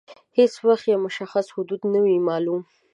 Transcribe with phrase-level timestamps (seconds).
[0.37, 2.61] هیڅ وخت یې مشخص حدود نه وه معلوم.